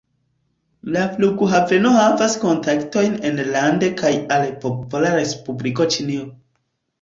La 0.95 1.01
flughaveno 1.17 1.91
havas 1.95 2.37
kontaktojn 2.45 3.19
enlande 3.33 3.91
kaj 4.01 4.11
al 4.39 4.47
Popola 4.65 5.13
Respubliko 5.19 5.89
Ĉinio. 5.99 6.27